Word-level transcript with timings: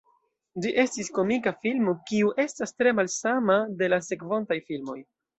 Ĝi 0.61 0.69
estis 0.83 1.09
komika 1.17 1.51
filmo, 1.65 1.93
kiu 2.11 2.31
estas 2.43 2.73
tre 2.77 2.93
malsama 2.99 3.57
de 3.83 3.91
la 3.93 3.99
sekvontaj 4.07 4.57
filmoj. 4.71 4.97